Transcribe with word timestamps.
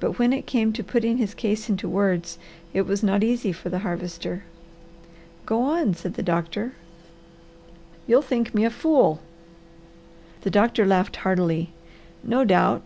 But 0.00 0.18
when 0.18 0.32
it 0.32 0.44
came 0.44 0.72
to 0.72 0.82
putting 0.82 1.18
his 1.18 1.34
case 1.34 1.68
into 1.68 1.88
words, 1.88 2.36
it 2.74 2.82
was 2.82 3.04
not 3.04 3.22
easy 3.22 3.52
for 3.52 3.68
the 3.68 3.78
Harvester. 3.86 4.42
"Go 5.46 5.62
on!" 5.62 5.94
said 5.94 6.14
the 6.14 6.22
doctor. 6.24 6.72
"You'll 8.08 8.22
think 8.22 8.56
me 8.56 8.64
a 8.64 8.70
fool." 8.70 9.20
The 10.40 10.50
doctor 10.50 10.84
laughed 10.84 11.14
heartily. 11.14 11.70
"No 12.24 12.44
doubt!" 12.44 12.80